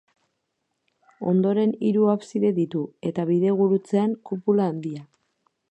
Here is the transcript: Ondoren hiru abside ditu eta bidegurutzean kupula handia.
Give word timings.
Ondoren 1.33 1.75
hiru 1.89 2.07
abside 2.15 2.53
ditu 2.59 2.83
eta 3.11 3.29
bidegurutzean 3.33 4.21
kupula 4.31 4.69
handia. 4.73 5.07